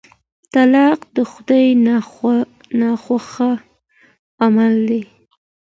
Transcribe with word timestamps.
طلاق 0.53 0.99
د 1.15 1.17
خدای 1.31 1.67
ناخوښه 2.79 3.51
عمل 4.43 4.73
دی. 4.89 5.01